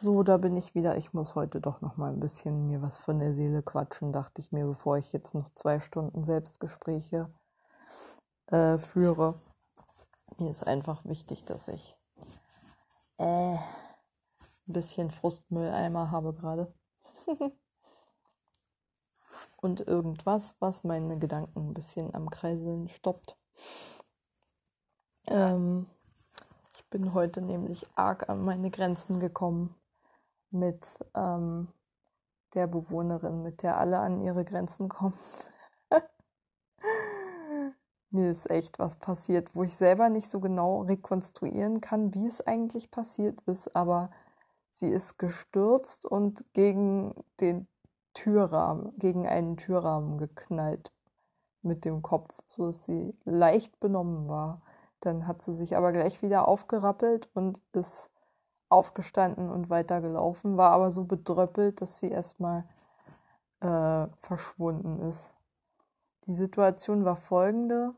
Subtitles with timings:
[0.00, 0.96] So, da bin ich wieder.
[0.96, 4.40] Ich muss heute doch noch mal ein bisschen mir was von der Seele quatschen, dachte
[4.40, 7.28] ich mir, bevor ich jetzt noch zwei Stunden Selbstgespräche
[8.46, 9.34] äh, führe.
[10.38, 11.96] Mir ist einfach wichtig, dass ich
[13.18, 13.24] äh,
[13.54, 13.58] ein
[14.66, 16.72] bisschen Frustmülleimer habe gerade.
[19.60, 23.36] Und irgendwas, was meine Gedanken ein bisschen am Kreiseln stoppt.
[25.26, 25.86] Ähm,
[26.90, 29.74] bin heute nämlich arg an meine Grenzen gekommen
[30.50, 31.68] mit ähm,
[32.54, 35.18] der Bewohnerin, mit der alle an ihre Grenzen kommen.
[38.10, 42.40] Mir ist echt was passiert, wo ich selber nicht so genau rekonstruieren kann, wie es
[42.40, 44.10] eigentlich passiert ist, aber
[44.70, 47.68] sie ist gestürzt und gegen den
[48.14, 50.90] Türrahmen, gegen einen Türrahmen geknallt
[51.62, 54.62] mit dem Kopf, so dass sie leicht benommen war.
[55.00, 58.10] Dann hat sie sich aber gleich wieder aufgerappelt und ist
[58.68, 62.64] aufgestanden und weitergelaufen, war aber so bedröppelt, dass sie erstmal
[63.60, 65.32] äh, verschwunden ist.
[66.26, 67.94] Die Situation war folgende.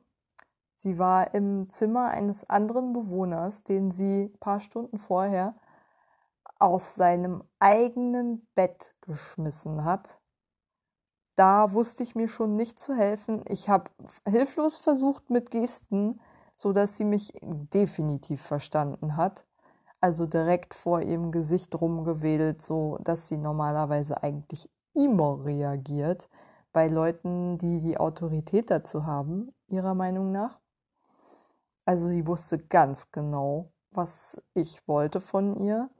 [0.76, 5.54] Sie war im Zimmer eines anderen Bewohners, den sie ein paar Stunden vorher
[6.58, 10.20] aus seinem eigenen Bett geschmissen hat.
[11.34, 13.42] Da wusste ich mir schon nicht zu helfen.
[13.48, 13.90] Ich habe
[14.28, 16.20] hilflos versucht mit Gesten,
[16.60, 19.46] so dass sie mich definitiv verstanden hat
[20.00, 26.28] also direkt vor ihrem Gesicht rumgewedelt, so dass sie normalerweise eigentlich immer reagiert
[26.72, 30.60] bei Leuten, die die Autorität dazu haben, ihrer Meinung nach.
[31.84, 35.90] Also sie wusste ganz genau, was ich wollte von ihr,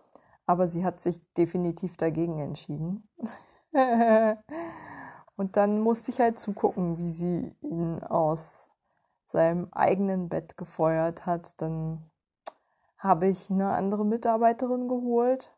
[0.47, 3.09] aber sie hat sich definitiv dagegen entschieden.
[5.37, 8.70] Und dann musste ich halt zugucken, wie sie ihn aus
[9.31, 11.61] seinem eigenen Bett gefeuert hat.
[11.61, 12.11] Dann
[12.99, 15.55] habe ich eine andere Mitarbeiterin geholt,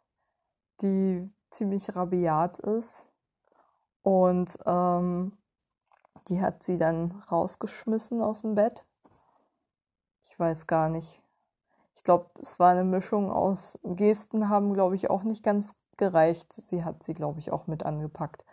[0.81, 3.06] die ziemlich rabiat ist.
[4.03, 5.39] Und ähm,
[6.29, 8.85] die hat sie dann rausgeschmissen aus dem Bett.
[10.24, 11.20] Ich weiß gar nicht.
[11.95, 16.52] Ich glaube, es war eine Mischung aus Gesten, haben, glaube ich, auch nicht ganz gereicht.
[16.52, 18.45] Sie hat sie, glaube ich, auch mit angepackt.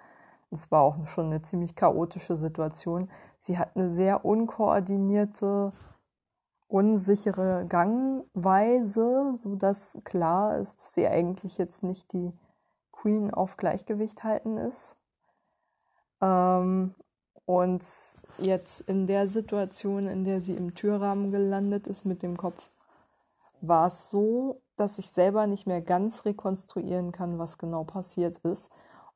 [0.51, 3.09] Es war auch schon eine ziemlich chaotische Situation.
[3.39, 5.71] Sie hat eine sehr unkoordinierte
[6.69, 12.31] unsichere Gangweise, so dass klar ist, dass sie eigentlich jetzt nicht die
[12.91, 14.95] Queen auf Gleichgewicht halten ist.
[16.21, 16.93] Ähm,
[17.45, 17.83] und
[18.37, 22.69] jetzt in der Situation, in der sie im Türrahmen gelandet ist mit dem Kopf,
[23.61, 28.69] war es so, dass ich selber nicht mehr ganz rekonstruieren kann, was genau passiert ist.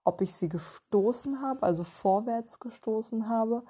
[0.04, 3.64] Ob ich sie gestoßen habe, also vorwärts gestoßen habe,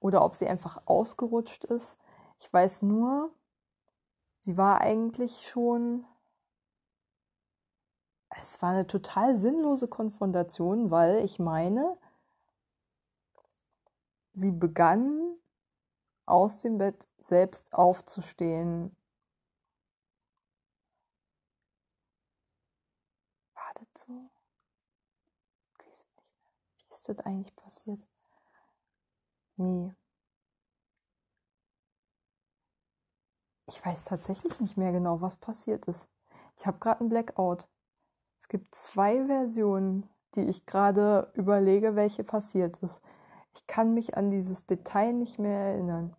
[0.00, 1.96] oder ob sie einfach ausgerutscht ist.
[2.38, 3.32] Ich weiß nur,
[4.40, 6.04] sie war eigentlich schon.
[8.30, 11.96] Es war eine total sinnlose Konfrontation, weil ich meine,
[14.34, 15.34] sie begann
[16.26, 18.94] aus dem Bett selbst aufzustehen.
[23.54, 24.30] Wartet so.
[25.72, 26.24] Ich weiß nicht mehr.
[26.76, 28.00] Wie ist das eigentlich passiert?
[29.56, 29.92] Nee,
[33.68, 36.08] Ich weiß tatsächlich nicht mehr genau, was passiert ist.
[36.56, 37.68] Ich habe gerade einen Blackout.
[38.38, 43.02] Es gibt zwei Versionen, die ich gerade überlege, welche passiert ist.
[43.54, 46.16] Ich kann mich an dieses Detail nicht mehr erinnern.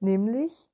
[0.00, 0.70] Nämlich,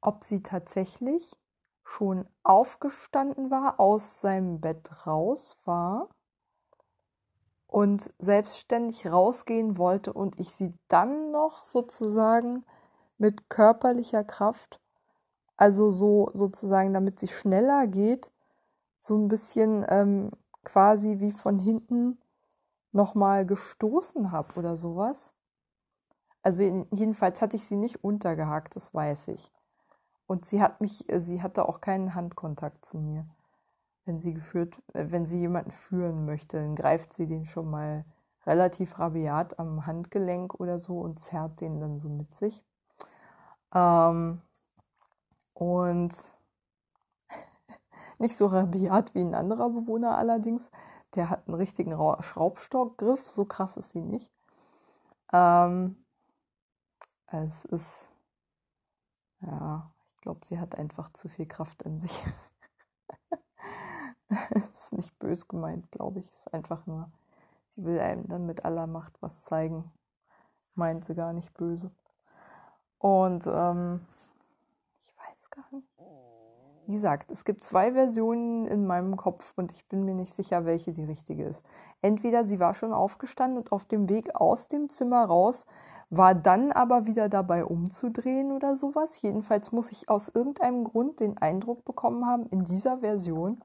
[0.00, 1.38] ob sie tatsächlich
[1.84, 6.08] schon aufgestanden war, aus seinem Bett raus war
[7.70, 12.64] und selbstständig rausgehen wollte und ich sie dann noch sozusagen
[13.18, 14.80] mit körperlicher Kraft
[15.60, 18.32] also so sozusagen, damit sie schneller geht,
[18.98, 20.30] so ein bisschen ähm,
[20.64, 22.18] quasi wie von hinten
[22.92, 25.34] nochmal gestoßen habe oder sowas.
[26.42, 29.52] Also jedenfalls hatte ich sie nicht untergehakt, das weiß ich.
[30.26, 33.26] Und sie hat mich, äh, sie hatte auch keinen Handkontakt zu mir.
[34.04, 38.04] Wenn sie geführt, äh, wenn sie jemanden führen möchte, dann greift sie den schon mal
[38.46, 42.64] relativ rabiat am Handgelenk oder so und zerrt den dann so mit sich.
[43.74, 44.40] Ähm,
[45.54, 46.14] und
[48.18, 50.70] nicht so rabiat wie ein anderer Bewohner allerdings.
[51.14, 51.92] Der hat einen richtigen
[52.22, 54.32] Schraubstockgriff, so krass ist sie nicht.
[55.32, 55.96] Ähm,
[57.26, 58.08] es ist,
[59.40, 62.24] ja, ich glaube, sie hat einfach zu viel Kraft in sich.
[64.70, 66.30] ist nicht bös gemeint, glaube ich.
[66.30, 67.10] Ist einfach nur,
[67.70, 69.90] sie will einem dann mit aller Macht was zeigen.
[70.74, 71.90] Meint sie gar nicht böse.
[72.98, 74.00] Und ähm,
[75.40, 75.88] weiß gar nicht.
[76.86, 80.64] wie gesagt, es gibt zwei Versionen in meinem Kopf und ich bin mir nicht sicher,
[80.64, 81.64] welche die richtige ist.
[82.02, 85.66] Entweder sie war schon aufgestanden und auf dem Weg aus dem Zimmer raus,
[86.10, 89.22] war dann aber wieder dabei umzudrehen oder sowas.
[89.22, 93.60] Jedenfalls muss ich aus irgendeinem Grund den Eindruck bekommen haben in dieser Version,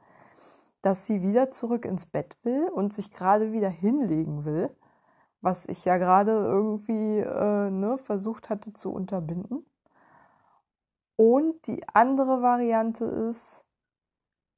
[0.86, 4.70] dass sie wieder zurück ins Bett will und sich gerade wieder hinlegen will,
[5.42, 9.66] was ich ja gerade irgendwie äh, ne, versucht hatte zu unterbinden.
[11.16, 13.66] Und die andere Variante ist,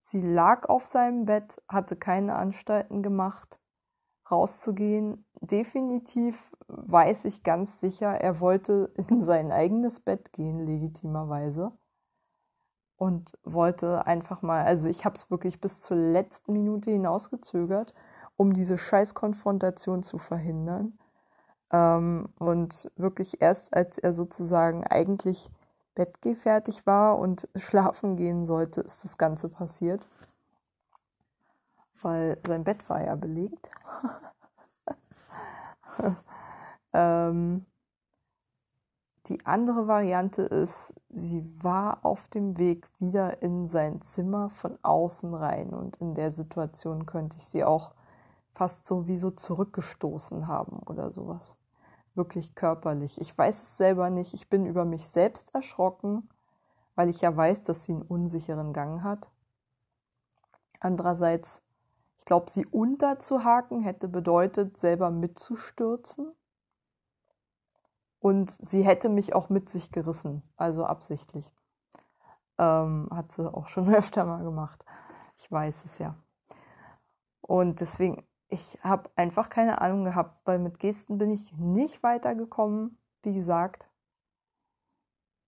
[0.02, 3.62] sie lag auf seinem Bett, hatte keine Anstalten gemacht,
[4.30, 5.26] rauszugehen.
[5.40, 11.72] Definitiv weiß ich ganz sicher, er wollte in sein eigenes Bett gehen, legitimerweise.
[12.98, 17.94] Und wollte einfach mal, also ich habe es wirklich bis zur letzten Minute hinausgezögert,
[18.38, 20.98] um diese Scheißkonfrontation zu verhindern.
[21.72, 25.50] Ähm, und wirklich erst als er sozusagen eigentlich
[25.96, 30.06] bettgehfertig war und schlafen gehen sollte, ist das Ganze passiert.
[32.02, 33.68] Weil sein Bett war ja belegt.
[36.94, 37.66] ähm,
[39.30, 45.34] die andere Variante ist, sie war auf dem Weg wieder in sein Zimmer von außen
[45.34, 47.94] rein und in der Situation könnte ich sie auch
[48.54, 51.56] fast sowieso zurückgestoßen haben oder sowas
[52.18, 53.22] wirklich körperlich.
[53.22, 54.34] Ich weiß es selber nicht.
[54.34, 56.28] Ich bin über mich selbst erschrocken,
[56.96, 59.30] weil ich ja weiß, dass sie einen unsicheren Gang hat.
[60.80, 61.62] Andererseits,
[62.18, 66.34] ich glaube, sie unterzuhaken hätte bedeutet, selber mitzustürzen.
[68.20, 71.52] Und sie hätte mich auch mit sich gerissen, also absichtlich.
[72.58, 74.84] Ähm, hat sie auch schon öfter mal gemacht.
[75.38, 76.16] Ich weiß es ja.
[77.42, 82.98] Und deswegen, ich habe einfach keine Ahnung gehabt, weil mit Gesten bin ich nicht weitergekommen.
[83.24, 83.90] Wie gesagt,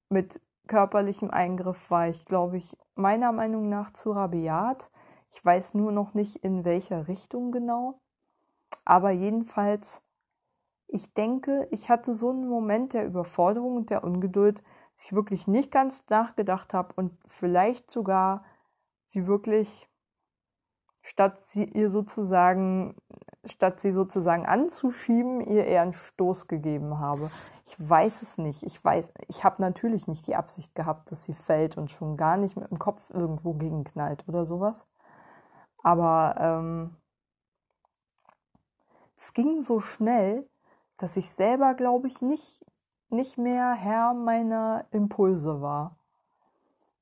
[0.10, 4.90] mit körperlichem Eingriff war ich, glaube ich, meiner Meinung nach zu rabiat.
[5.32, 8.00] Ich weiß nur noch nicht, in welcher Richtung genau.
[8.86, 10.02] Aber jedenfalls,
[10.92, 14.64] ich denke, ich hatte so einen Moment der Überforderung und der Ungeduld,
[14.96, 18.44] dass ich wirklich nicht ganz nachgedacht habe und vielleicht sogar
[19.06, 19.90] sie wirklich
[21.02, 22.96] statt sie ihr sozusagen,
[23.46, 27.32] statt sie sozusagen anzuschieben, ihr eher einen Stoß gegeben habe.
[27.66, 28.64] Ich weiß es nicht.
[28.64, 32.38] Ich weiß, ich habe natürlich nicht die Absicht gehabt, dass sie fällt und schon gar
[32.38, 34.88] nicht mit dem Kopf irgendwo gegenknallt oder sowas.
[35.82, 36.96] Aber ähm,
[39.16, 40.48] es ging so schnell,
[41.00, 42.64] dass ich selber, glaube ich, nicht,
[43.10, 45.98] nicht mehr Herr meiner Impulse war.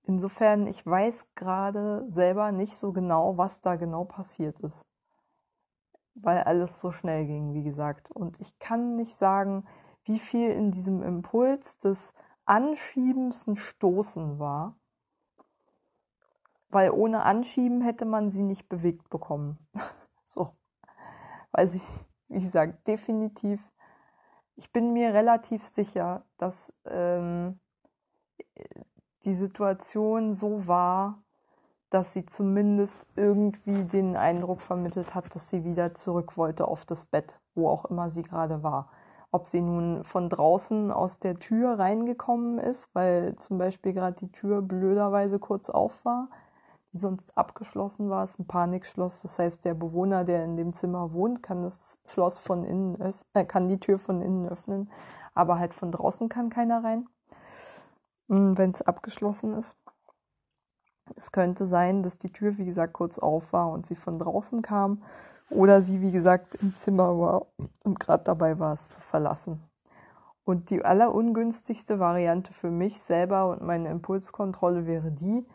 [0.04, 4.86] Insofern, ich weiß gerade selber nicht so genau, was da genau passiert ist.
[6.14, 8.10] Weil alles so schnell ging, wie gesagt.
[8.12, 9.68] Und ich kann nicht sagen,
[10.06, 12.14] wie viel in diesem Impuls des
[12.46, 14.78] Anschiebens ein Stoßen war.
[16.70, 19.58] Weil ohne Anschieben hätte man sie nicht bewegt bekommen.
[20.24, 20.56] so.
[21.52, 21.82] Weil sie,
[22.28, 23.74] wie gesagt, definitiv,
[24.58, 27.60] ich bin mir relativ sicher, dass ähm,
[29.24, 31.22] die Situation so war,
[31.90, 37.06] dass sie zumindest irgendwie den Eindruck vermittelt hat, dass sie wieder zurück wollte auf das
[37.06, 38.90] Bett, wo auch immer sie gerade war.
[39.32, 44.32] Ob sie nun von draußen aus der Tür reingekommen ist, weil zum Beispiel gerade die
[44.32, 46.30] Tür blöderweise kurz auf war,
[46.94, 49.22] die sonst abgeschlossen war, ist ein Panikschloss.
[49.22, 52.98] Das heißt, der Bewohner, der in dem Zimmer wohnt, kann das Schloss von innen,
[53.34, 54.90] äh, kann die Tür von innen öffnen,
[55.34, 57.08] aber halt von draußen kann keiner rein.
[58.30, 59.76] Hm, wenn es abgeschlossen ist.
[61.16, 64.62] Es könnte sein, dass die Tür, wie gesagt, kurz auf war und sie von draußen
[64.62, 65.04] kam
[65.50, 67.46] oder sie, wie gesagt, im Zimmer war
[67.84, 69.64] und gerade dabei war, es zu verlassen.
[70.44, 75.46] Und die allerungünstigste Variante für mich selber und meine Impulskontrolle wäre die,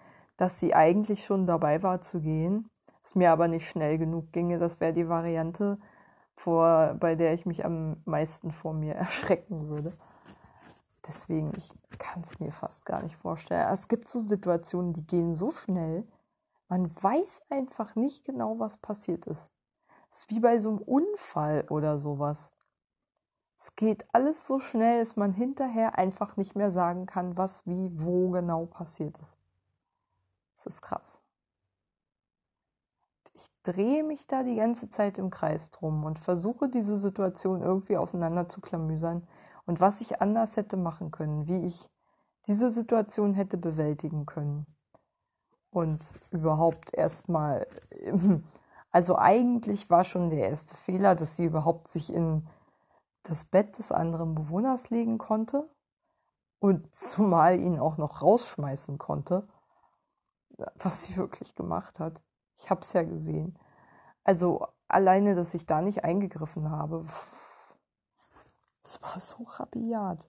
[0.43, 2.69] dass sie eigentlich schon dabei war zu gehen,
[3.01, 4.59] es mir aber nicht schnell genug ginge.
[4.59, 5.79] Das wäre die Variante,
[6.35, 9.93] vor, bei der ich mich am meisten vor mir erschrecken würde.
[11.07, 13.69] Deswegen, ich kann es mir fast gar nicht vorstellen.
[13.73, 16.09] Es gibt so Situationen, die gehen so schnell,
[16.69, 19.47] man weiß einfach nicht genau, was passiert ist.
[20.11, 22.53] Es ist wie bei so einem Unfall oder sowas.
[23.57, 27.93] Es geht alles so schnell, dass man hinterher einfach nicht mehr sagen kann, was wie
[27.93, 29.37] wo genau passiert ist.
[30.55, 31.21] Das ist krass.
[33.35, 37.97] Ich drehe mich da die ganze Zeit im Kreis drum und versuche diese Situation irgendwie
[37.97, 39.27] auseinander zu klamüsern
[39.65, 41.89] und was ich anders hätte machen können, wie ich
[42.47, 44.67] diese Situation hätte bewältigen können.
[45.71, 47.67] Und überhaupt erstmal,
[48.91, 52.47] also eigentlich war schon der erste Fehler, dass sie überhaupt sich in
[53.23, 55.71] das Bett des anderen Bewohners legen konnte
[56.59, 59.49] und zumal ihn auch noch rausschmeißen konnte.
[60.77, 62.21] Was sie wirklich gemacht hat.
[62.57, 63.59] Ich habe es ja gesehen.
[64.25, 67.07] Also alleine, dass ich da nicht eingegriffen habe.
[68.85, 70.29] Es war so rabiat,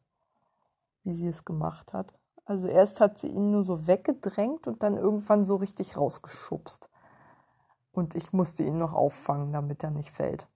[1.04, 2.13] wie sie es gemacht hat.
[2.46, 6.90] Also erst hat sie ihn nur so weggedrängt und dann irgendwann so richtig rausgeschubst.
[7.92, 10.48] Und ich musste ihn noch auffangen, damit er nicht fällt.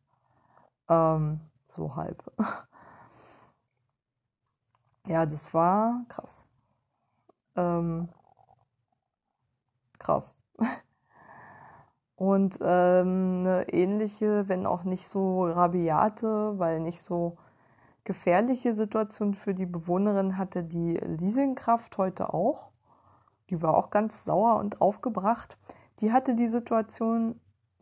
[0.90, 2.24] Ähm, so halb.
[5.06, 6.46] ja, das war krass.
[7.56, 8.10] Ähm,
[10.08, 10.36] krass.
[12.16, 17.38] Und ähm, eine ähnliche, wenn auch nicht so rabiate, weil nicht so
[18.06, 22.72] gefährliche Situation für die Bewohnerin hatte die Leasingkraft heute auch.
[23.50, 25.58] Die war auch ganz sauer und aufgebracht.
[26.00, 27.40] Die hatte die Situation,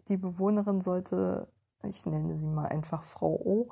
[0.07, 1.47] die Bewohnerin sollte,
[1.83, 3.69] ich nenne sie mal einfach Frau O,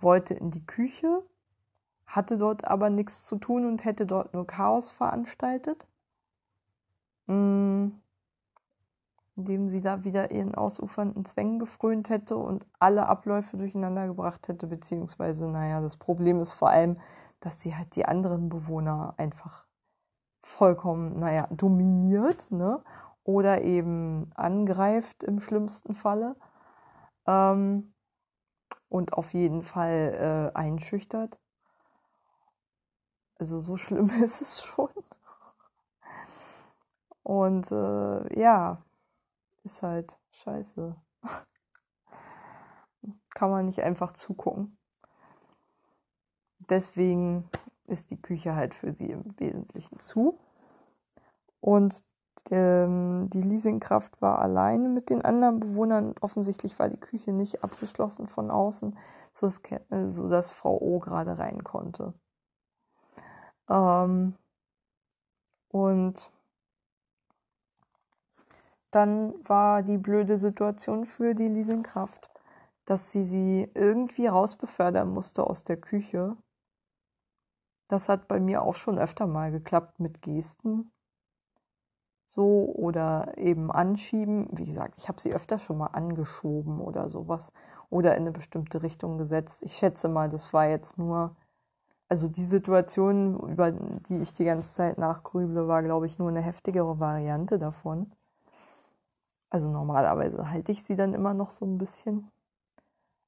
[0.00, 1.22] wollte in die Küche,
[2.04, 5.86] hatte dort aber nichts zu tun und hätte dort nur Chaos veranstaltet.
[7.30, 8.00] Mm
[9.40, 14.66] indem sie da wieder ihren ausufernden Zwängen gefrönt hätte und alle Abläufe durcheinander gebracht hätte,
[14.66, 17.00] beziehungsweise, naja, das Problem ist vor allem,
[17.40, 19.66] dass sie halt die anderen Bewohner einfach
[20.42, 22.82] vollkommen, naja, dominiert, ne?
[23.24, 26.36] Oder eben angreift im schlimmsten Falle.
[27.26, 27.94] Ähm,
[28.88, 31.38] und auf jeden Fall äh, einschüchtert.
[33.38, 34.90] Also so schlimm ist es schon.
[37.22, 38.84] Und äh, ja,
[39.62, 40.96] ist halt scheiße.
[43.34, 44.78] Kann man nicht einfach zugucken.
[46.68, 47.48] Deswegen
[47.86, 50.38] ist die Küche halt für sie im Wesentlichen zu.
[51.60, 52.02] Und
[52.50, 56.14] ähm, die Leasingkraft war alleine mit den anderen Bewohnern.
[56.20, 58.96] Offensichtlich war die Küche nicht abgeschlossen von außen,
[59.32, 62.14] sodass Frau O gerade rein konnte.
[63.68, 64.34] Ähm,
[65.68, 66.30] und
[68.90, 72.28] dann war die blöde Situation für die Leasingkraft,
[72.84, 76.36] dass sie sie irgendwie rausbefördern musste aus der Küche.
[77.88, 80.92] Das hat bei mir auch schon öfter mal geklappt mit Gesten.
[82.26, 84.48] So oder eben anschieben.
[84.52, 87.52] Wie gesagt, ich habe sie öfter schon mal angeschoben oder sowas
[87.90, 89.64] oder in eine bestimmte Richtung gesetzt.
[89.64, 91.36] Ich schätze mal, das war jetzt nur,
[92.08, 96.42] also die Situation, über die ich die ganze Zeit nachgrüble, war, glaube ich, nur eine
[96.42, 98.12] heftigere Variante davon.
[99.50, 102.30] Also normalerweise halte ich sie dann immer noch so ein bisschen.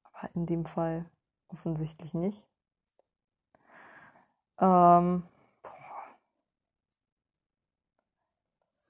[0.05, 1.05] Aber in dem Fall
[1.49, 2.47] offensichtlich nicht.
[4.61, 5.25] Ähm,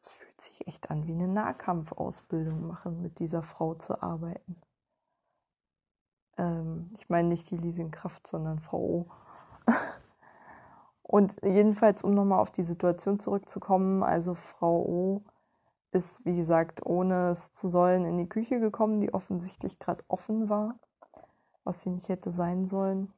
[0.02, 4.60] es fühlt sich echt an, wie eine Nahkampfausbildung machen, mit dieser Frau zu arbeiten.
[6.36, 9.10] Ähm, ich meine nicht die Leasingkraft, sondern Frau O.
[11.02, 15.24] Und jedenfalls, um nochmal auf die Situation zurückzukommen, also Frau O
[15.92, 20.49] ist, wie gesagt, ohne es zu sollen in die Küche gekommen, die offensichtlich gerade offen
[20.49, 20.78] war,
[21.64, 23.12] was sie nicht hätte sein sollen.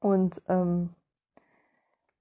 [0.00, 0.90] Und ähm,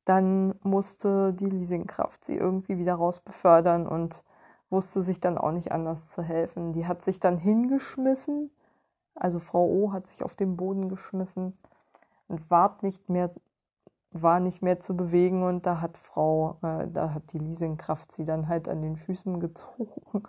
[0.05, 4.23] dann musste die Leasingkraft sie irgendwie wieder raus befördern und
[4.69, 6.71] wusste sich dann auch nicht anders zu helfen.
[6.73, 8.51] Die hat sich dann hingeschmissen,
[9.15, 11.57] also Frau O hat sich auf den Boden geschmissen
[12.27, 13.31] und ward nicht mehr
[14.11, 18.25] war nicht mehr zu bewegen und da hat Frau, äh, da hat die Leasingkraft sie
[18.25, 20.23] dann halt an den Füßen gezogen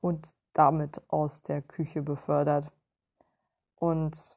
[0.00, 2.70] und damit aus der Küche befördert.
[3.76, 4.36] Und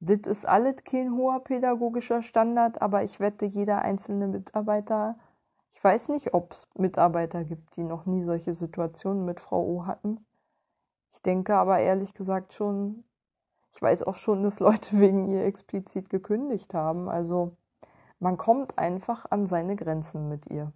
[0.00, 5.18] das ist alles kein hoher pädagogischer Standard, aber ich wette, jeder einzelne Mitarbeiter,
[5.70, 9.86] ich weiß nicht, ob es Mitarbeiter gibt, die noch nie solche Situationen mit Frau O
[9.86, 10.24] hatten.
[11.10, 13.04] Ich denke aber ehrlich gesagt schon,
[13.72, 17.08] ich weiß auch schon, dass Leute wegen ihr explizit gekündigt haben.
[17.08, 17.56] Also
[18.18, 20.72] man kommt einfach an seine Grenzen mit ihr.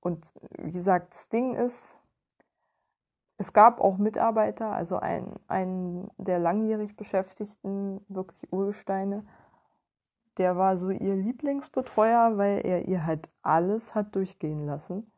[0.00, 1.96] Und wie gesagt, das Ding ist,
[3.38, 9.24] es gab auch Mitarbeiter, also ein, ein der langjährig Beschäftigten, wirklich Urgesteine,
[10.36, 15.10] der war so ihr Lieblingsbetreuer, weil er ihr halt alles hat durchgehen lassen.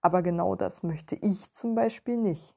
[0.00, 2.56] Aber genau das möchte ich zum Beispiel nicht.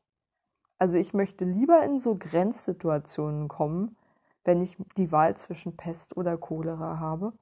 [0.78, 3.98] Also ich möchte lieber in so Grenzsituationen kommen,
[4.44, 7.34] wenn ich die Wahl zwischen Pest oder Cholera habe.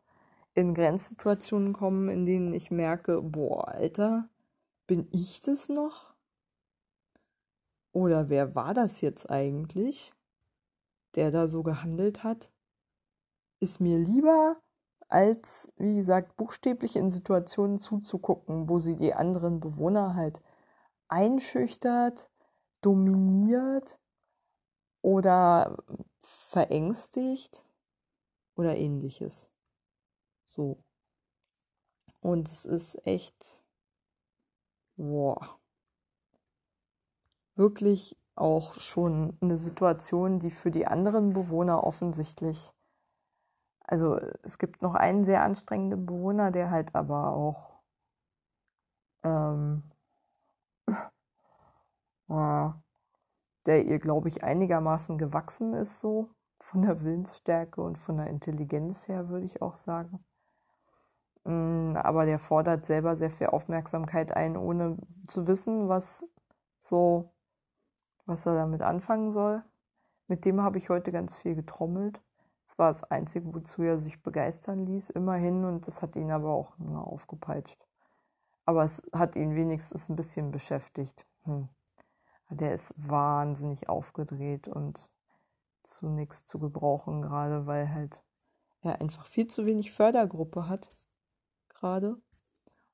[0.54, 4.30] In Grenzsituationen kommen, in denen ich merke, boah, Alter,
[4.86, 6.14] bin ich das noch?
[7.92, 10.14] Oder wer war das jetzt eigentlich,
[11.16, 12.52] der da so gehandelt hat?
[13.60, 14.58] Ist mir lieber,
[15.08, 20.42] als, wie gesagt, buchstäblich in Situationen zuzugucken, wo sie die anderen Bewohner halt
[21.08, 22.30] einschüchtert,
[22.86, 24.00] dominiert
[25.02, 25.78] oder
[26.22, 27.66] verängstigt
[28.56, 29.50] oder ähnliches.
[30.46, 30.78] So.
[32.22, 33.64] Und es ist echt,
[34.96, 35.60] boah,
[37.56, 42.74] wirklich auch schon eine Situation, die für die anderen Bewohner offensichtlich,
[43.86, 47.82] also es gibt noch einen sehr anstrengenden Bewohner, der halt aber auch
[49.24, 49.84] ähm,
[53.66, 59.08] der ihr, glaube ich, einigermaßen gewachsen ist, so von der Willensstärke und von der Intelligenz
[59.08, 60.24] her, würde ich auch sagen.
[61.46, 64.98] Mm, aber der fordert selber sehr viel Aufmerksamkeit ein, ohne
[65.28, 66.26] zu wissen, was
[66.80, 67.32] so,
[68.26, 69.64] was er damit anfangen soll.
[70.28, 72.22] Mit dem habe ich heute ganz viel getrommelt.
[72.66, 76.50] Das war das Einzige, wozu er sich begeistern ließ, immerhin, und das hat ihn aber
[76.54, 77.86] auch nur aufgepeitscht.
[78.66, 81.26] Aber es hat ihn wenigstens ein bisschen beschäftigt.
[81.44, 81.68] Hm.
[82.54, 85.10] Der ist wahnsinnig aufgedreht und
[85.84, 88.24] zu nichts zu gebrauchen, gerade weil halt
[88.82, 90.90] er einfach viel zu wenig Fördergruppe hat,
[91.70, 92.18] gerade.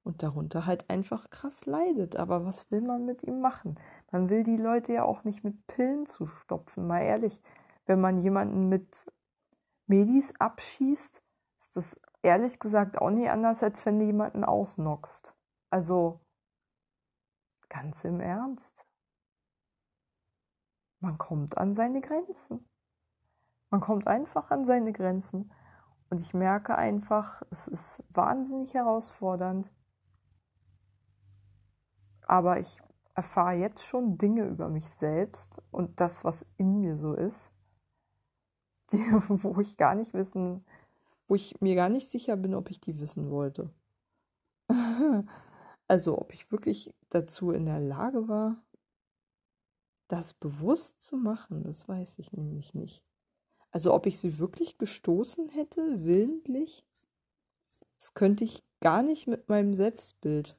[0.04, 2.16] Und darunter halt einfach krass leidet.
[2.16, 3.80] Aber was will man mit ihm machen?
[4.12, 6.88] Man will die Leute ja auch nicht mit Pillen zustopfen.
[6.88, 7.42] Mal ehrlich,
[7.86, 9.12] wenn man jemanden mit
[9.88, 11.22] Medis abschießt,
[11.58, 15.36] ist das ehrlich gesagt auch nie anders, als wenn du jemanden ausnockst.
[15.70, 16.22] Also
[17.68, 18.89] ganz im Ernst.
[21.00, 22.66] Man kommt an seine Grenzen.
[23.70, 25.52] Man kommt einfach an seine Grenzen.
[26.10, 29.72] Und ich merke einfach, es ist wahnsinnig herausfordernd.
[32.26, 32.82] Aber ich
[33.14, 37.52] erfahre jetzt schon Dinge über mich selbst und das, was in mir so ist,
[38.92, 40.66] die, wo ich gar nicht wissen,
[41.28, 43.72] wo ich mir gar nicht sicher bin, ob ich die wissen wollte.
[45.92, 48.62] Also ob ich wirklich dazu in der Lage war,
[50.10, 53.02] das bewusst zu machen, das weiß ich nämlich nicht.
[53.72, 56.84] Also ob ich sie wirklich gestoßen hätte, willentlich,
[57.98, 60.56] das könnte ich gar nicht mit meinem Selbstbild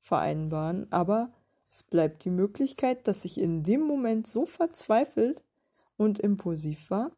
[0.00, 1.32] vereinbaren, aber
[1.70, 5.42] es bleibt die Möglichkeit, dass ich in dem Moment so verzweifelt
[5.96, 7.12] und impulsiv war,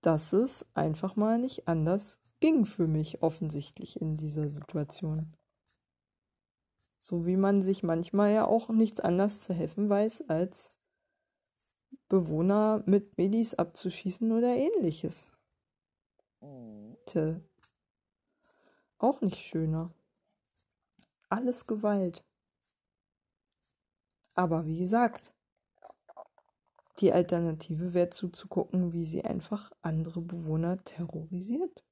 [0.00, 5.32] dass es einfach mal nicht anders ging für mich offensichtlich in dieser Situation.
[7.04, 10.70] So wie man sich manchmal ja auch nichts anderes zu helfen weiß, als
[12.08, 15.26] Bewohner mit Medis abzuschießen oder ähnliches.
[17.06, 17.40] Tja.
[18.98, 19.92] Auch nicht schöner.
[21.28, 22.22] Alles Gewalt.
[24.36, 25.34] Aber wie gesagt,
[27.00, 31.84] die Alternative wäre zuzugucken, wie sie einfach andere Bewohner terrorisiert.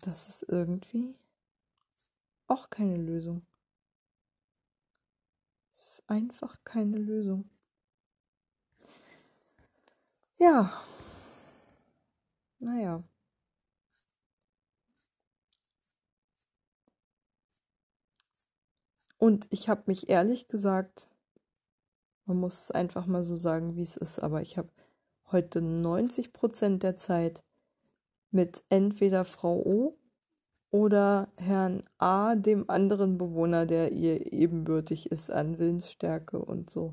[0.00, 1.14] Das ist irgendwie
[2.48, 3.46] auch keine Lösung.
[5.72, 7.50] Es ist einfach keine Lösung.
[10.38, 10.82] Ja.
[12.58, 13.02] Naja.
[19.18, 21.08] Und ich habe mich ehrlich gesagt,
[22.26, 24.70] man muss es einfach mal so sagen, wie es ist, aber ich habe
[25.32, 27.42] heute 90 Prozent der Zeit
[28.30, 29.98] mit entweder Frau O
[30.76, 36.92] oder Herrn A, dem anderen Bewohner, der ihr ebenbürtig ist an Willensstärke und so.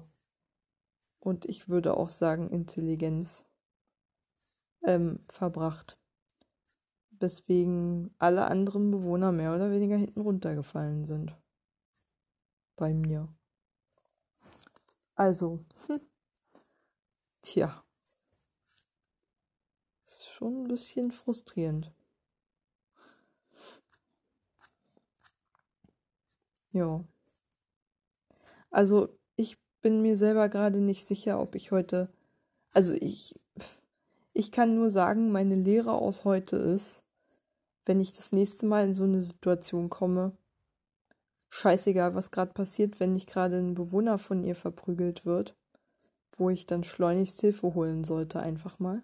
[1.20, 3.46] Und ich würde auch sagen Intelligenz
[4.84, 6.00] ähm, verbracht.
[7.12, 11.38] Weswegen alle anderen Bewohner mehr oder weniger hinten runtergefallen sind.
[12.78, 13.28] Bei mir.
[15.16, 16.00] Also, hm.
[17.42, 17.84] tja.
[20.06, 21.94] Ist schon ein bisschen frustrierend.
[26.74, 27.04] Ja.
[28.72, 32.10] Also ich bin mir selber gerade nicht sicher, ob ich heute.
[32.74, 33.36] Also ich.
[34.36, 37.04] Ich kann nur sagen, meine Lehre aus heute ist,
[37.86, 40.36] wenn ich das nächste Mal in so eine Situation komme,
[41.50, 45.56] scheißegal, was gerade passiert, wenn nicht gerade ein Bewohner von ihr verprügelt wird,
[46.36, 49.04] wo ich dann schleunigst Hilfe holen sollte, einfach mal,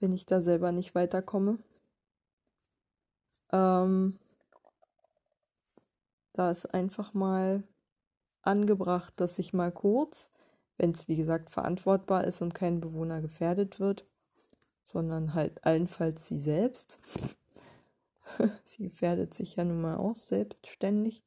[0.00, 1.58] wenn ich da selber nicht weiterkomme.
[3.52, 4.18] Ähm,
[6.38, 7.64] da ist einfach mal
[8.42, 10.30] angebracht, dass ich mal kurz,
[10.76, 14.06] wenn es wie gesagt verantwortbar ist und kein Bewohner gefährdet wird,
[14.84, 17.00] sondern halt allenfalls sie selbst.
[18.64, 21.24] sie gefährdet sich ja nun mal auch selbstständig.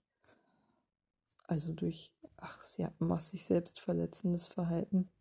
[1.43, 5.11] Also durch, ach, sie hat massig selbstverletzendes Verhalten.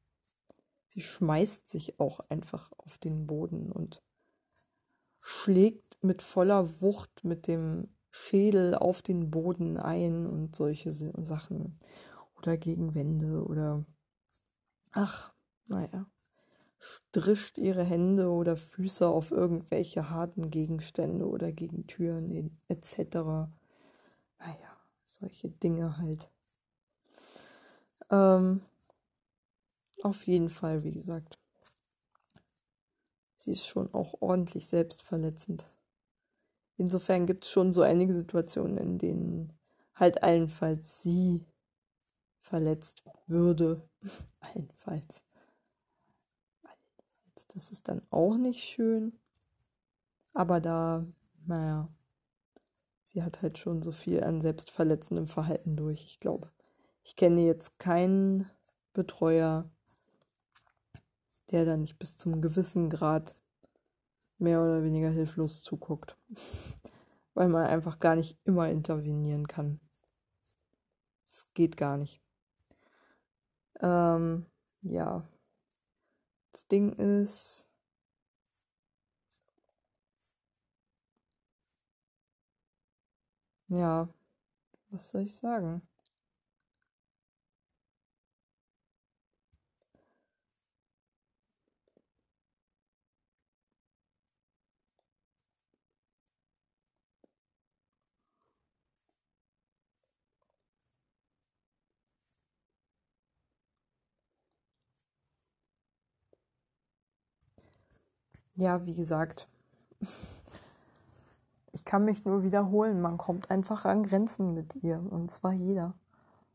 [0.91, 4.03] Sie schmeißt sich auch einfach auf den Boden und
[5.21, 11.79] schlägt mit voller Wucht mit dem Schädel auf den Boden ein und solche Sachen.
[12.37, 13.85] Oder gegen Wände oder
[14.93, 15.33] ach,
[15.67, 16.07] naja.
[16.79, 23.51] strischt ihre Hände oder Füße auf irgendwelche harten Gegenstände oder gegen Türen etc.
[24.39, 26.31] Naja, solche Dinge halt.
[28.11, 28.63] Ähm,
[30.03, 31.39] auf jeden Fall, wie gesagt.
[33.37, 35.67] Sie ist schon auch ordentlich selbstverletzend.
[36.81, 39.53] Insofern gibt es schon so einige Situationen, in denen
[39.95, 41.45] halt allenfalls sie
[42.41, 43.87] verletzt würde.
[44.41, 45.27] allenfalls.
[47.49, 49.13] Das ist dann auch nicht schön.
[50.33, 51.05] Aber da,
[51.47, 51.91] naja,
[53.05, 56.03] sie hat halt schon so viel an selbstverletzendem Verhalten durch.
[56.07, 56.51] Ich glaube,
[57.05, 58.51] ich kenne jetzt keinen
[58.95, 59.69] Betreuer,
[61.51, 63.35] der da nicht bis zum gewissen Grad
[64.41, 66.17] mehr oder weniger hilflos zuguckt.
[67.35, 69.81] Weil man einfach gar nicht immer intervenieren kann.
[71.27, 72.21] Es geht gar nicht.
[73.81, 74.47] Ähm,
[74.83, 75.25] ja.
[76.53, 77.67] Das Ding ist,
[83.69, 84.09] ja,
[84.91, 85.83] was soll ich sagen?
[108.61, 109.49] Ja, wie gesagt,
[111.73, 115.95] ich kann mich nur wiederholen, man kommt einfach an Grenzen mit ihr und zwar jeder.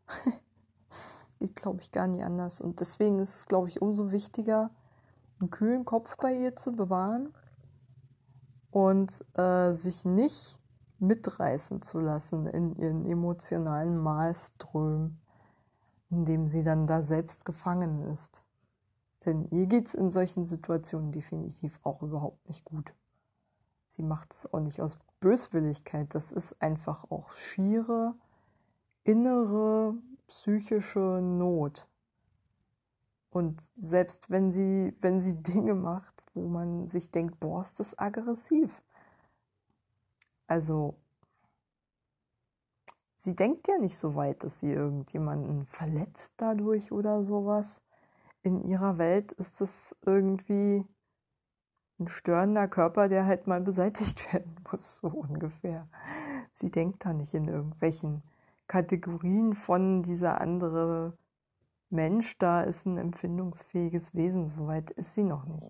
[1.39, 2.62] Geht, glaube ich, gar nicht anders.
[2.62, 4.70] Und deswegen ist es, glaube ich, umso wichtiger,
[5.39, 7.34] einen kühlen Kopf bei ihr zu bewahren
[8.70, 10.60] und äh, sich nicht
[11.00, 15.20] mitreißen zu lassen in ihren emotionalen Malströmen,
[16.12, 18.44] in dem sie dann da selbst gefangen ist.
[19.26, 22.94] Denn ihr geht es in solchen Situationen definitiv auch überhaupt nicht gut.
[23.88, 26.14] Sie macht es auch nicht aus Böswilligkeit.
[26.14, 28.16] Das ist einfach auch schiere
[29.06, 29.96] innere
[30.28, 31.88] psychische Not.
[33.30, 37.98] Und selbst wenn sie, wenn sie Dinge macht, wo man sich denkt, boah, ist das
[37.98, 38.82] aggressiv.
[40.48, 40.96] Also,
[43.16, 47.82] sie denkt ja nicht so weit, dass sie irgendjemanden verletzt dadurch oder sowas
[48.45, 50.86] in ihrer Welt ist es irgendwie
[51.99, 55.88] ein störender Körper, der halt mal beseitigt werden muss, so ungefähr.
[56.53, 58.21] Sie denkt da nicht in irgendwelchen
[58.67, 61.17] Kategorien von dieser andere
[61.89, 65.69] Mensch, da ist ein empfindungsfähiges Wesen, soweit ist sie noch nicht.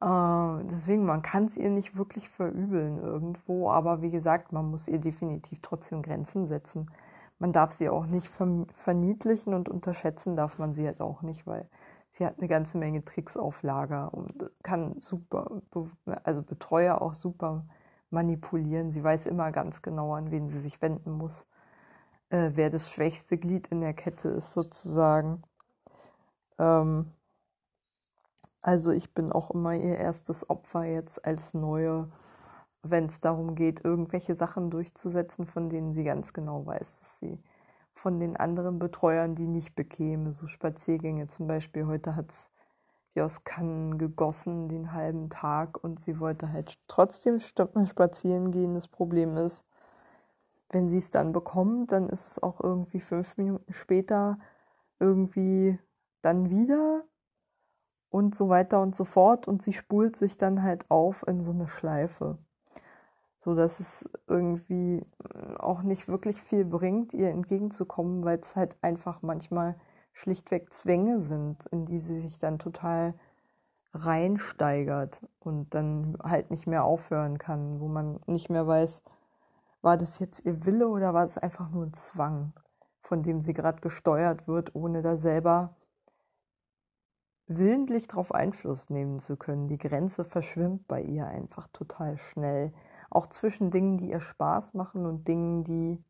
[0.00, 4.88] Äh, deswegen, man kann es ihr nicht wirklich verübeln irgendwo, aber wie gesagt, man muss
[4.88, 6.90] ihr definitiv trotzdem Grenzen setzen
[7.38, 8.28] man darf sie auch nicht
[8.74, 11.68] verniedlichen und unterschätzen darf man sie halt auch nicht, weil
[12.10, 15.62] sie hat eine ganze Menge Tricks auf Lager und kann super,
[16.24, 17.64] also Betreuer auch super
[18.10, 18.90] manipulieren.
[18.90, 21.46] Sie weiß immer ganz genau, an wen sie sich wenden muss,
[22.30, 25.42] äh, wer das schwächste Glied in der Kette ist sozusagen.
[26.58, 27.12] Ähm,
[28.60, 32.10] also ich bin auch immer ihr erstes Opfer jetzt als neue
[32.90, 37.38] wenn es darum geht, irgendwelche Sachen durchzusetzen, von denen sie ganz genau weiß, dass sie
[37.92, 40.32] von den anderen Betreuern die nicht bekäme.
[40.32, 41.86] So Spaziergänge zum Beispiel.
[41.86, 42.50] Heute hat es
[43.14, 48.74] wie aus Kannen gegossen den halben Tag und sie wollte halt trotzdem spazieren gehen.
[48.74, 49.64] Das Problem ist,
[50.70, 54.38] wenn sie es dann bekommt, dann ist es auch irgendwie fünf Minuten später
[55.00, 55.78] irgendwie
[56.22, 57.04] dann wieder
[58.10, 61.52] und so weiter und so fort und sie spult sich dann halt auf in so
[61.52, 62.38] eine Schleife
[63.40, 68.76] so dass es irgendwie äh, auch nicht wirklich viel bringt, ihr entgegenzukommen, weil es halt
[68.82, 69.76] einfach manchmal
[70.12, 73.14] schlichtweg Zwänge sind, in die sie sich dann total
[73.94, 79.02] reinsteigert und dann halt nicht mehr aufhören kann, wo man nicht mehr weiß,
[79.80, 82.52] war das jetzt ihr Wille oder war es einfach nur ein Zwang,
[83.00, 85.76] von dem sie gerade gesteuert wird, ohne da selber
[87.46, 89.68] willentlich darauf Einfluss nehmen zu können.
[89.68, 92.72] Die Grenze verschwimmt bei ihr einfach total schnell
[93.10, 96.02] auch zwischen Dingen, die ihr Spaß machen und Dingen, die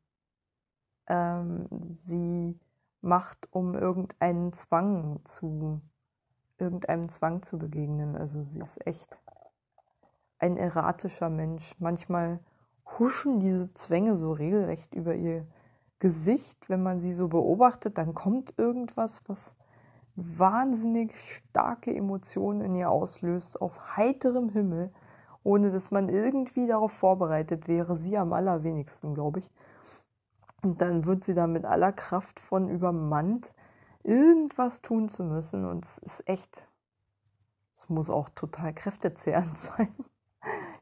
[1.06, 1.66] ähm,
[2.04, 2.58] sie
[3.00, 5.80] macht, um irgendeinen Zwang zu,
[6.58, 8.16] irgendeinem Zwang zu begegnen.
[8.16, 9.18] Also sie ist echt
[10.38, 11.74] ein erratischer Mensch.
[11.78, 12.40] Manchmal
[12.98, 15.46] huschen diese Zwänge so regelrecht über ihr
[16.00, 19.56] Gesicht, wenn man sie so beobachtet, dann kommt irgendwas, was
[20.14, 24.92] wahnsinnig starke Emotionen in ihr auslöst, aus heiterem Himmel
[25.48, 27.96] ohne dass man irgendwie darauf vorbereitet wäre.
[27.96, 29.50] Sie am allerwenigsten, glaube ich.
[30.60, 33.54] Und dann wird sie da mit aller Kraft von übermannt,
[34.02, 35.64] irgendwas tun zu müssen.
[35.64, 36.68] Und es ist echt
[37.72, 39.94] Es muss auch total kräftezehrend sein.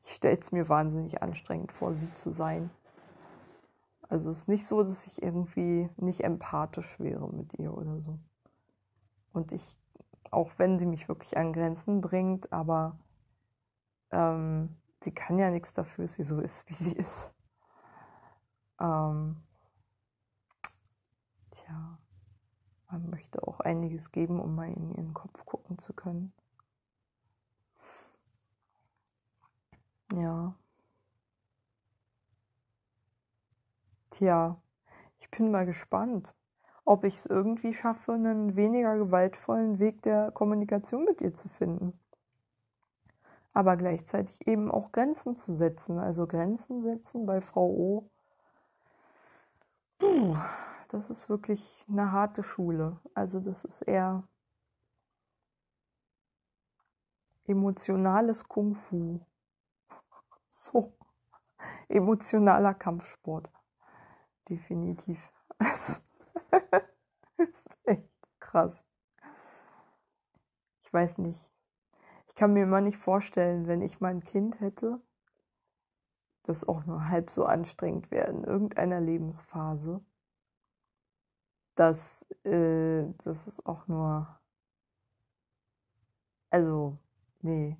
[0.02, 2.70] Ich stelle es mir wahnsinnig anstrengend vor, sie zu sein.
[4.08, 8.18] Also es ist nicht so, dass ich irgendwie nicht empathisch wäre mit ihr oder so.
[9.32, 9.78] Und ich,
[10.32, 12.98] auch wenn sie mich wirklich an Grenzen bringt, aber
[14.10, 17.32] ähm, sie kann ja nichts dafür, sie so ist, wie sie ist.
[18.80, 19.36] Ähm,
[21.50, 21.98] tja,
[22.90, 26.32] man möchte auch einiges geben, um mal in ihren Kopf gucken zu können.
[30.12, 30.54] Ja.
[34.10, 34.60] Tja,
[35.18, 36.34] ich bin mal gespannt,
[36.84, 41.98] ob ich es irgendwie schaffe, einen weniger gewaltvollen Weg der Kommunikation mit ihr zu finden.
[43.56, 45.98] Aber gleichzeitig eben auch Grenzen zu setzen.
[45.98, 48.10] Also Grenzen setzen bei Frau O.
[49.98, 50.36] Puh,
[50.88, 53.00] das ist wirklich eine harte Schule.
[53.14, 54.24] Also das ist eher
[57.46, 59.20] emotionales Kung Fu.
[60.50, 60.92] So,
[61.88, 63.48] emotionaler Kampfsport
[64.50, 65.18] definitiv.
[65.58, 66.02] Also,
[67.38, 68.84] ist echt krass.
[70.82, 71.55] Ich weiß nicht.
[72.36, 75.00] Ich kann mir immer nicht vorstellen, wenn ich mein Kind hätte,
[76.42, 80.04] das auch nur halb so anstrengend wäre in irgendeiner Lebensphase,
[81.76, 84.38] dass äh, das ist auch nur.
[86.50, 86.98] Also,
[87.40, 87.78] nee.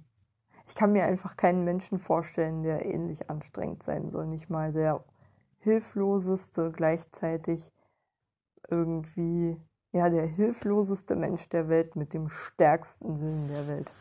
[0.66, 4.25] Ich kann mir einfach keinen Menschen vorstellen, der ähnlich anstrengend sein soll.
[4.25, 5.05] Nicht mal der
[5.59, 7.75] hilfloseste, gleichzeitig
[8.71, 9.61] irgendwie,
[9.92, 13.92] ja, der hilfloseste Mensch der Welt mit dem stärksten Willen der Welt.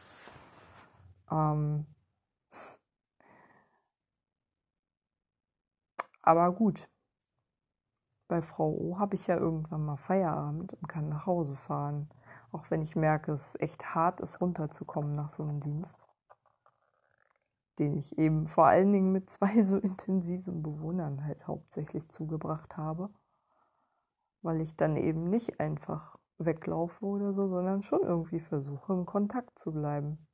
[1.31, 1.85] Ähm
[6.21, 6.89] Aber gut,
[8.27, 12.09] bei Frau O habe ich ja irgendwann mal Feierabend und kann nach Hause fahren.
[12.51, 16.05] Auch wenn ich merke, es echt hart ist, runterzukommen nach so einem Dienst
[17.79, 23.09] den ich eben vor allen Dingen mit zwei so intensiven Bewohnern halt hauptsächlich zugebracht habe,
[24.41, 29.57] weil ich dann eben nicht einfach weglaufe oder so, sondern schon irgendwie versuche, im Kontakt
[29.57, 30.27] zu bleiben.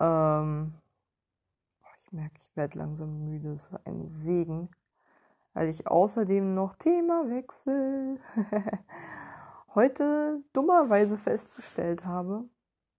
[0.00, 0.74] Ähm,
[2.04, 4.70] ich merke, ich werde langsam müde, es ist ein Segen,
[5.54, 8.20] weil ich außerdem noch Themawechsel
[9.74, 12.44] heute dummerweise festgestellt habe.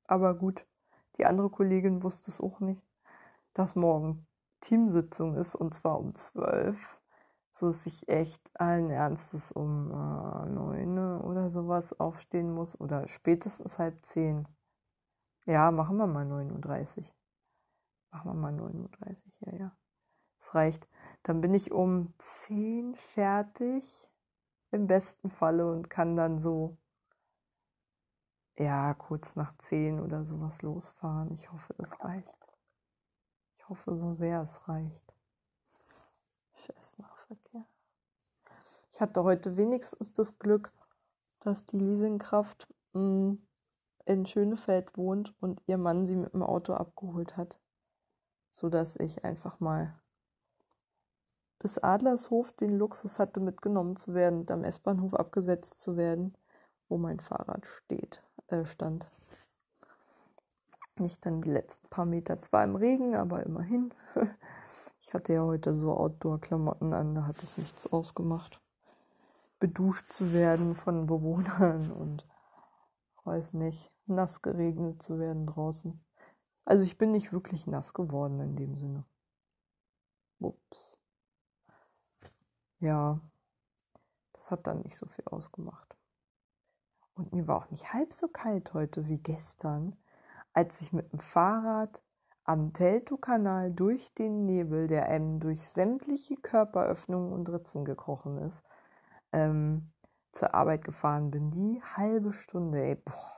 [0.06, 0.66] Aber gut,
[1.18, 2.88] die andere Kollegin wusste es auch nicht
[3.58, 4.28] dass morgen
[4.62, 7.00] Teamsitzung ist und zwar um zwölf,
[7.52, 13.80] so dass ich echt allen Ernstes um äh, neun oder sowas aufstehen muss oder spätestens
[13.80, 14.48] halb zehn.
[15.48, 17.06] Ja, machen wir mal 9.30 Uhr.
[18.12, 19.78] Machen wir mal 9.30 Uhr, ja, ja.
[20.40, 20.90] Das reicht.
[21.24, 24.12] Dann bin ich um 10 fertig,
[24.72, 26.78] im besten Falle, und kann dann so,
[28.58, 31.32] ja, kurz nach 10 oder sowas losfahren.
[31.32, 32.38] Ich hoffe, das reicht.
[33.56, 35.16] Ich hoffe so sehr, es reicht.
[36.56, 37.66] Scheiß Nahverkehr.
[38.92, 40.74] Ich hatte heute wenigstens das Glück,
[41.40, 43.47] dass die Leasingkraft mh, hm,
[44.08, 47.60] in Schönefeld wohnt und ihr Mann sie mit dem Auto abgeholt hat,
[48.52, 50.00] sodass ich einfach mal
[51.60, 56.38] bis Adlershof den Luxus hatte, mitgenommen zu werden und am S-Bahnhof abgesetzt zu werden,
[56.88, 59.10] wo mein Fahrrad steht, äh, stand.
[60.98, 63.93] Nicht dann die letzten paar Meter, zwar im Regen, aber immerhin.
[65.00, 68.60] Ich hatte ja heute so Outdoor-Klamotten an, da hat es nichts ausgemacht.
[69.58, 72.28] Beduscht zu werden von Bewohnern und
[73.24, 76.04] weiß nicht, nass geregnet zu werden draußen.
[76.65, 79.06] Also ich bin nicht wirklich nass geworden in dem Sinne.
[80.39, 81.00] Ups.
[82.80, 83.20] Ja,
[84.34, 85.96] das hat dann nicht so viel ausgemacht.
[87.15, 89.98] Und mir war auch nicht halb so kalt heute wie gestern
[90.58, 92.02] als ich mit dem Fahrrad
[92.43, 98.63] am Teltow-Kanal durch den Nebel, der einem durch sämtliche Körperöffnungen und Ritzen gekrochen ist,
[99.34, 99.91] ähm,
[100.32, 101.52] zur Arbeit gefahren bin.
[101.52, 103.37] Die halbe Stunde, ey, boah,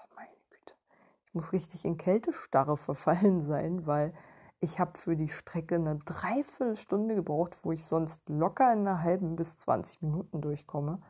[1.33, 4.13] muss richtig in Kältestarre verfallen sein, weil
[4.61, 9.35] ich habe für die Strecke eine Dreiviertelstunde gebraucht, wo ich sonst locker in einer halben
[9.35, 11.01] bis 20 Minuten durchkomme.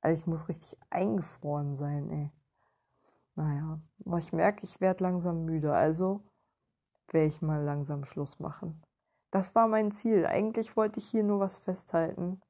[0.00, 2.30] Also ich muss richtig eingefroren sein, ey.
[3.36, 3.80] Naja,
[4.18, 6.20] ich merke, ich werde langsam müde, also
[7.08, 8.80] werde ich mal langsam Schluss machen.
[9.30, 10.26] Das war mein Ziel.
[10.26, 12.40] Eigentlich wollte ich hier nur was festhalten.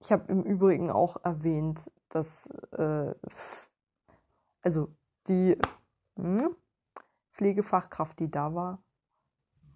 [0.00, 3.14] Ich habe im Übrigen auch erwähnt, dass äh,
[4.62, 4.88] also
[5.28, 5.56] die
[6.16, 6.54] hm,
[7.32, 8.82] Pflegefachkraft, die da war,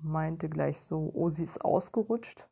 [0.01, 2.49] meinte gleich so, oh, sie ist ausgerutscht.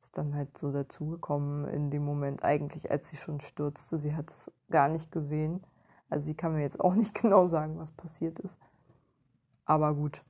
[0.00, 3.98] Ist dann halt so dazugekommen in dem Moment, eigentlich als sie schon stürzte.
[3.98, 5.66] Sie hat es gar nicht gesehen.
[6.08, 8.58] Also sie kann mir jetzt auch nicht genau sagen, was passiert ist.
[9.64, 10.22] Aber gut.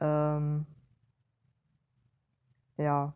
[0.00, 0.66] Ähm,
[2.76, 3.14] ja,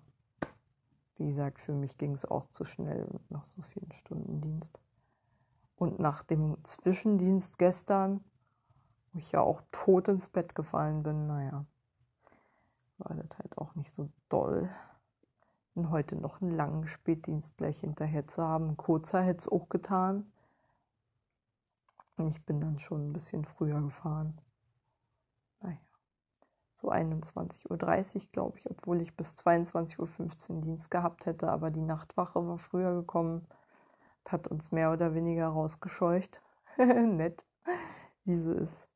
[1.16, 4.78] wie gesagt, für mich ging es auch zu schnell nach so vielen Stunden Dienst.
[5.76, 8.24] Und nach dem Zwischendienst gestern,
[9.12, 11.64] wo ich ja auch tot ins Bett gefallen bin, naja,
[12.98, 14.68] war das halt auch nicht so doll.
[15.74, 18.76] Und heute noch einen langen Spätdienst gleich hinterher zu haben.
[18.76, 20.32] Kurzer hätte es auch getan.
[22.16, 24.40] Ich bin dann schon ein bisschen früher gefahren.
[25.60, 25.78] Naja,
[26.74, 31.80] so 21.30 Uhr, glaube ich, obwohl ich bis 22.15 Uhr Dienst gehabt hätte, aber die
[31.80, 33.46] Nachtwache war früher gekommen,
[34.28, 36.42] hat uns mehr oder weniger rausgescheucht.
[36.76, 37.46] Nett,
[38.24, 38.88] wie sie ist.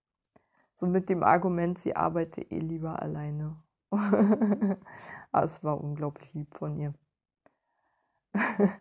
[0.83, 3.57] So mit dem Argument, sie arbeite eh lieber alleine.
[3.91, 4.77] aber
[5.45, 6.93] es war unglaublich lieb von ihr.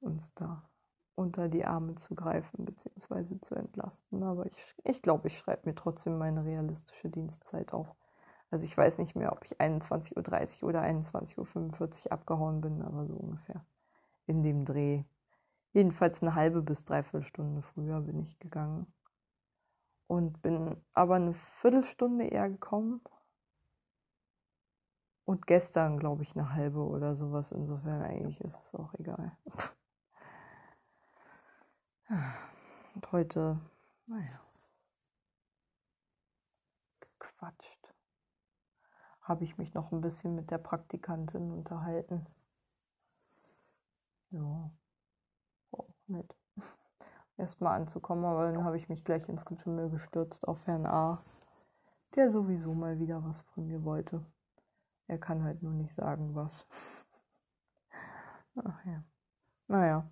[0.00, 0.66] uns da
[1.14, 3.38] unter die Arme zu greifen bzw.
[3.42, 4.22] zu entlasten.
[4.22, 7.94] Aber ich glaube, ich, glaub, ich schreibe mir trotzdem meine realistische Dienstzeit auf.
[8.50, 13.04] Also ich weiß nicht mehr, ob ich 21.30 Uhr oder 21.45 Uhr abgehauen bin, aber
[13.04, 13.62] so ungefähr
[14.24, 15.04] in dem Dreh.
[15.74, 18.86] Jedenfalls eine halbe bis dreiviertel Stunde früher bin ich gegangen.
[20.06, 23.00] Und bin aber eine Viertelstunde eher gekommen.
[25.24, 27.52] Und gestern, glaube ich, eine halbe oder sowas.
[27.52, 29.36] Insofern eigentlich ist es auch egal.
[32.94, 33.58] Und heute,
[34.06, 34.40] naja,
[37.00, 37.94] gequatscht.
[39.22, 42.26] Habe ich mich noch ein bisschen mit der Praktikantin unterhalten.
[44.30, 44.70] Ja,
[45.70, 46.34] auch nett.
[47.36, 51.22] Erstmal anzukommen, aber dann habe ich mich gleich ins Getümmel gestürzt auf Herrn A.,
[52.14, 54.24] der sowieso mal wieder was von mir wollte.
[55.06, 56.66] Er kann halt nur nicht sagen, was.
[58.56, 59.02] Ach ja.
[59.66, 60.10] Naja,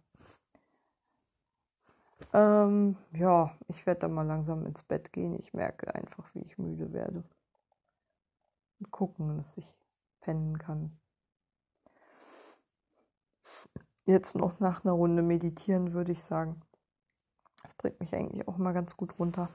[2.32, 5.34] ähm, ja, ich werde dann mal langsam ins Bett gehen.
[5.38, 7.24] Ich merke einfach, wie ich müde werde.
[8.78, 9.78] Und gucken, dass ich
[10.20, 10.98] pennen kann.
[14.04, 16.62] Jetzt noch nach einer Runde meditieren, würde ich sagen.
[17.80, 19.48] Bringt mich eigentlich auch mal ganz gut runter.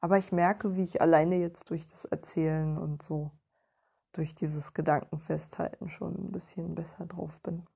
[0.00, 3.32] Aber ich merke, wie ich alleine jetzt durch das Erzählen und so,
[4.12, 7.66] durch dieses Gedankenfesthalten schon ein bisschen besser drauf bin.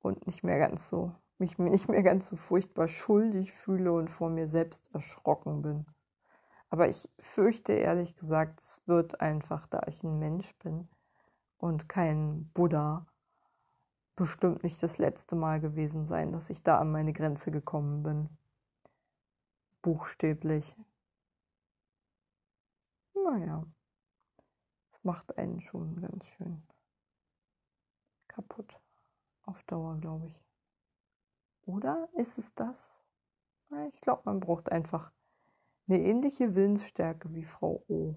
[0.00, 4.30] Und nicht mehr ganz so mich nicht mehr ganz so furchtbar schuldig fühle und vor
[4.30, 5.86] mir selbst erschrocken bin.
[6.70, 10.88] Aber ich fürchte ehrlich gesagt, es wird einfach, da ich ein Mensch bin
[11.58, 13.06] und kein Buddha,
[14.16, 18.28] bestimmt nicht das letzte Mal gewesen sein, dass ich da an meine Grenze gekommen bin.
[19.82, 20.76] Buchstäblich.
[23.14, 23.64] Naja,
[24.90, 26.62] es macht einen schon ganz schön
[28.28, 28.80] kaputt.
[29.44, 30.44] Auf Dauer, glaube ich.
[31.66, 33.00] Oder ist es das?
[33.92, 35.10] Ich glaube, man braucht einfach
[35.88, 38.14] eine ähnliche Willensstärke wie Frau O.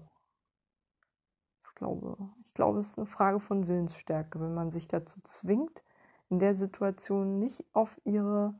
[1.60, 5.82] Ich glaube, ich glaube, es ist eine Frage von Willensstärke, wenn man sich dazu zwingt,
[6.30, 8.54] in der Situation nicht auf ihre,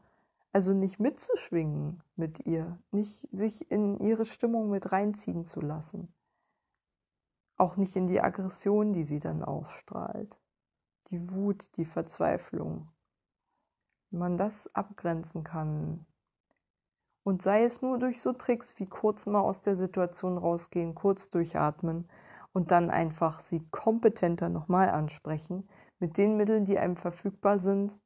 [0.53, 6.13] also nicht mitzuschwingen mit ihr, nicht sich in ihre Stimmung mit reinziehen zu lassen.
[7.57, 10.39] Auch nicht in die Aggression, die sie dann ausstrahlt,
[11.11, 12.89] die Wut, die Verzweiflung
[14.11, 16.07] wenn man das abgrenzen kann.
[17.23, 21.29] Und sei es nur durch so Tricks wie kurz mal aus der Situation rausgehen, kurz
[21.29, 22.09] durchatmen
[22.53, 27.99] und dann einfach sie kompetenter nochmal ansprechen, mit den Mitteln, die einem verfügbar sind,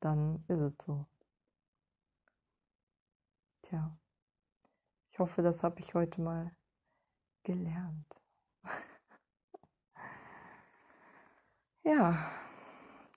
[0.00, 1.06] dann ist es so.
[3.62, 3.96] Tja,
[5.10, 6.54] ich hoffe, das habe ich heute mal
[7.42, 8.06] gelernt.
[11.82, 12.30] ja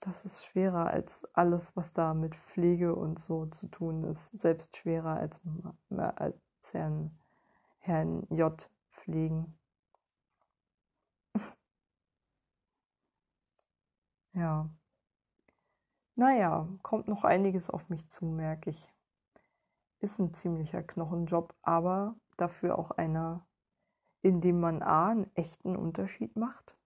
[0.00, 4.38] das ist schwerer als alles, was da mit Pflege und so zu tun ist.
[4.40, 5.40] Selbst schwerer als,
[5.90, 6.36] als
[6.72, 7.18] Herrn,
[7.78, 8.68] Herrn J.
[8.90, 9.57] pflegen.
[14.38, 14.70] Ja.
[16.14, 18.92] Naja, kommt noch einiges auf mich zu, merke ich.
[20.00, 23.46] Ist ein ziemlicher Knochenjob, aber dafür auch einer,
[24.22, 26.78] in dem man A, einen echten Unterschied macht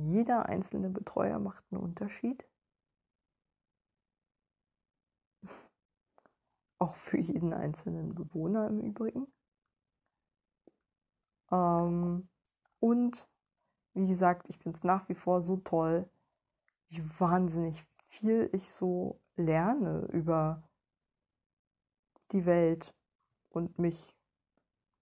[0.00, 2.44] jeder einzelne Betreuer macht einen Unterschied.
[6.78, 9.26] Auch für jeden einzelnen Bewohner im Übrigen.
[11.50, 12.28] Ähm,
[12.80, 13.28] und
[13.94, 16.08] wie gesagt, ich finde es nach wie vor so toll,
[16.90, 20.62] wie wahnsinnig viel ich so lerne über
[22.32, 22.94] die Welt
[23.48, 24.16] und mich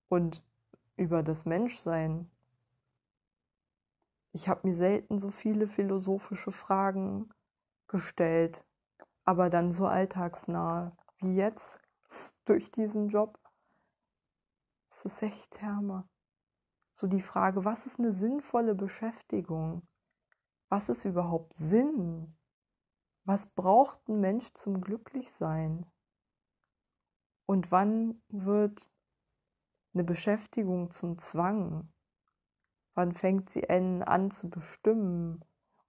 [0.09, 0.43] und
[0.97, 2.31] über das Menschsein
[4.33, 7.31] ich habe mir selten so viele philosophische Fragen
[7.89, 8.65] gestellt,
[9.25, 11.81] aber dann so alltagsnah wie jetzt
[12.45, 13.39] durch diesen Job.
[14.91, 16.09] Das ist echt Hammer.
[16.93, 19.83] So die Frage, was ist eine sinnvolle Beschäftigung?
[20.69, 22.37] Was ist überhaupt Sinn?
[23.25, 25.87] Was braucht ein Mensch zum Glücklichsein?
[27.47, 28.91] Und wann wird
[29.95, 31.91] eine Beschäftigung zum Zwang?
[32.95, 35.43] Wann fängt sie an zu bestimmen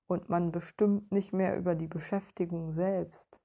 [0.07, 3.41] und man bestimmt nicht mehr über die Beschäftigung selbst?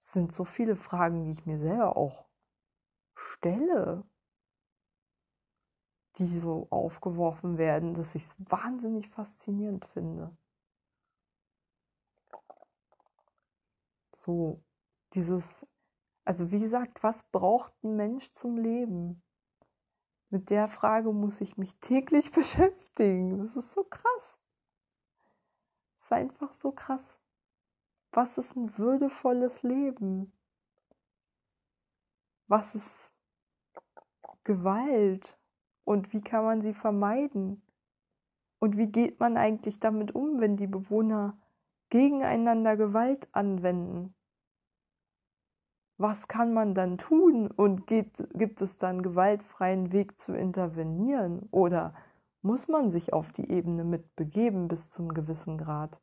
[0.00, 2.26] Es sind so viele Fragen, die ich mir selber auch
[3.14, 4.04] stelle,
[6.18, 10.36] die so aufgeworfen werden, dass ich es wahnsinnig faszinierend finde.
[14.14, 14.62] So,
[15.12, 15.66] dieses,
[16.24, 19.22] also wie gesagt, was braucht ein Mensch zum Leben?
[20.30, 23.38] Mit der Frage muss ich mich täglich beschäftigen.
[23.38, 24.38] Das ist so krass.
[25.94, 27.20] Das ist einfach so krass.
[28.12, 30.32] Was ist ein würdevolles Leben?
[32.48, 33.12] Was ist
[34.44, 35.36] Gewalt?
[35.86, 37.62] Und wie kann man sie vermeiden?
[38.58, 41.38] Und wie geht man eigentlich damit um, wenn die Bewohner
[41.90, 44.12] gegeneinander Gewalt anwenden?
[45.96, 51.94] Was kann man dann tun und geht, gibt es dann gewaltfreien Weg zu intervenieren oder
[52.42, 56.00] muss man sich auf die Ebene mitbegeben bis zum gewissen Grad?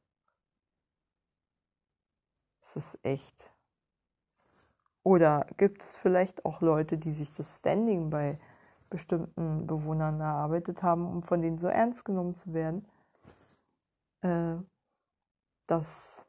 [2.62, 3.54] Es ist echt.
[5.04, 8.40] Oder gibt es vielleicht auch Leute, die sich das Standing bei
[8.94, 12.88] bestimmten Bewohnern erarbeitet haben, um von denen so ernst genommen zu werden,
[14.22, 14.58] äh,
[15.66, 16.24] dass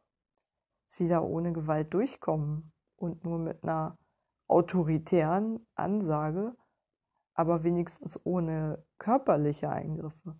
[0.88, 3.98] sie da ohne Gewalt durchkommen und nur mit einer
[4.48, 6.56] autoritären Ansage,
[7.34, 10.34] aber wenigstens ohne körperliche Eingriffe.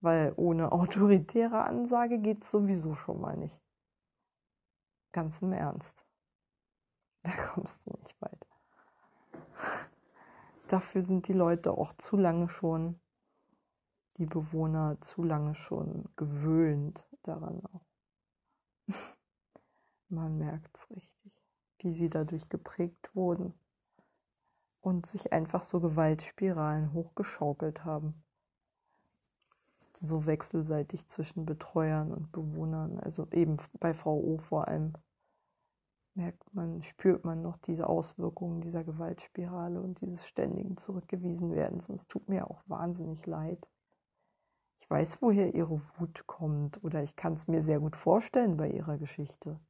[0.00, 3.60] Weil ohne autoritäre Ansage geht es sowieso schon mal nicht.
[5.12, 6.06] Ganz im Ernst.
[7.22, 8.46] Da kommst du nicht weit.
[10.70, 13.00] Dafür sind die Leute auch zu lange schon,
[14.18, 17.86] die Bewohner zu lange schon gewöhnt daran auch.
[20.08, 21.32] Man merkt es richtig,
[21.78, 23.52] wie sie dadurch geprägt wurden
[24.80, 28.22] und sich einfach so Gewaltspiralen hochgeschaukelt haben.
[30.00, 34.92] So wechselseitig zwischen Betreuern und Bewohnern, also eben bei VO vor allem
[36.14, 41.88] merkt man, spürt man noch diese Auswirkungen dieser Gewaltspirale und dieses ständigen Zurückgewiesenwerdens.
[41.88, 43.70] Und es tut mir auch wahnsinnig leid.
[44.80, 48.70] Ich weiß, woher ihre Wut kommt oder ich kann es mir sehr gut vorstellen bei
[48.70, 49.60] ihrer Geschichte.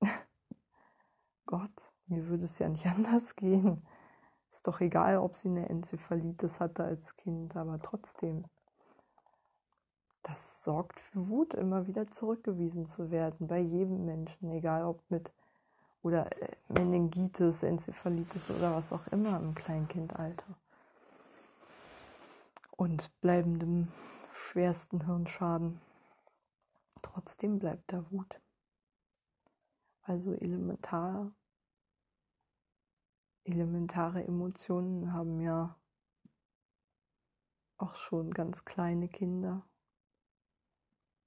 [1.46, 3.86] Gott, mir würde es ja nicht anders gehen.
[4.50, 8.46] Ist doch egal, ob sie eine Enzephalitis hatte als Kind, aber trotzdem
[10.30, 15.32] das sorgt für Wut, immer wieder zurückgewiesen zu werden, bei jedem Menschen, egal ob mit
[16.02, 20.54] oder äh, Meningitis, Enzephalitis oder was auch immer im Kleinkindalter.
[22.76, 23.88] Und bleibendem
[24.32, 25.80] schwersten Hirnschaden.
[27.02, 28.40] Trotzdem bleibt da Wut.
[30.02, 31.32] Also elementar,
[33.44, 35.76] elementare Emotionen haben ja
[37.76, 39.62] auch schon ganz kleine Kinder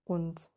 [0.06, 0.50] und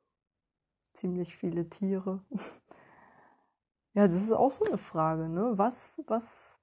[0.93, 2.25] ziemlich viele Tiere.
[3.95, 5.53] ja, das ist auch so eine Frage, ne?
[5.57, 6.59] Was, was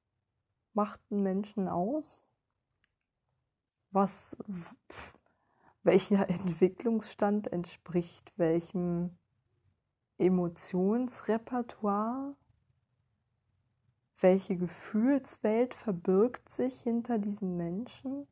[0.74, 2.26] macht einen Menschen aus?
[3.92, 4.36] Was,
[5.84, 9.18] welcher Entwicklungsstand entspricht welchem
[10.18, 12.36] Emotionsrepertoire?
[14.20, 18.26] Welche Gefühlswelt verbirgt sich hinter diesem Menschen?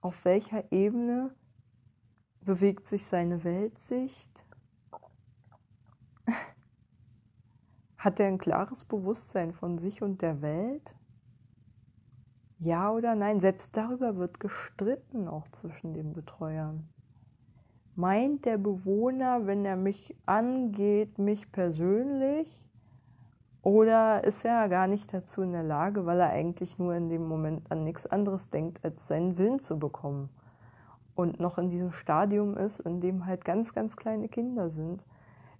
[0.00, 1.34] Auf welcher Ebene
[2.46, 4.46] bewegt sich seine Weltsicht?
[7.98, 10.94] Hat er ein klares Bewusstsein von sich und der Welt?
[12.58, 13.40] Ja oder nein?
[13.40, 16.88] Selbst darüber wird gestritten, auch zwischen den Betreuern.
[17.96, 22.64] Meint der Bewohner, wenn er mich angeht, mich persönlich?
[23.60, 27.26] Oder ist er gar nicht dazu in der Lage, weil er eigentlich nur in dem
[27.26, 30.30] Moment an nichts anderes denkt, als seinen Willen zu bekommen?
[31.16, 35.04] Und noch in diesem Stadium ist, in dem halt ganz, ganz kleine Kinder sind,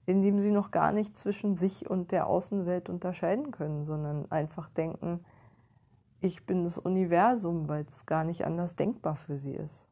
[0.05, 4.69] in dem sie noch gar nicht zwischen sich und der Außenwelt unterscheiden können, sondern einfach
[4.69, 5.25] denken,
[6.21, 9.89] ich bin das Universum, weil es gar nicht anders denkbar für sie ist.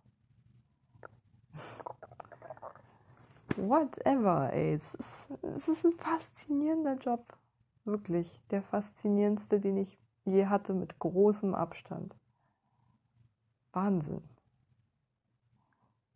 [3.57, 4.75] Whatever, ey.
[4.75, 7.39] Es ist, es ist ein faszinierender Job.
[7.85, 8.43] Wirklich.
[8.51, 12.17] Der faszinierendste, den ich je hatte, mit großem Abstand.
[13.73, 14.23] Wahnsinn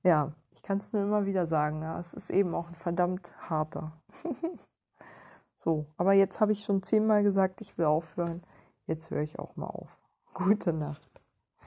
[0.09, 3.33] ja, ich kann es nur immer wieder sagen, ja, es ist eben auch ein verdammt
[3.49, 3.93] harter.
[5.59, 8.43] so, aber jetzt habe ich schon zehnmal gesagt, ich will aufhören.
[8.87, 9.99] Jetzt höre ich auch mal auf.
[10.33, 11.08] Gute Nacht.